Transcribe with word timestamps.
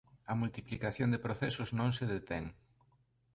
A 0.31 0.33
multiplicación 0.41 1.09
de 1.11 1.23
procesos 1.25 1.69
non 1.79 1.89
se 1.97 2.05
detén. 2.13 2.45